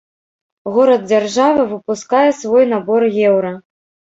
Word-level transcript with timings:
Горад-дзяржава 0.77 1.67
выпускае 1.73 2.25
свой 2.41 2.69
набор 2.73 3.01
еўра. 3.29 3.57